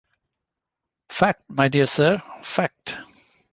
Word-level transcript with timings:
Fact, 1.11 1.43
my 1.47 1.67
dear 1.67 1.85
Sir, 1.85 2.23
fact. 2.41 2.97